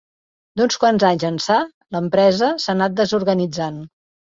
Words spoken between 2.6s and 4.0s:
s'ha anat desorganitzant.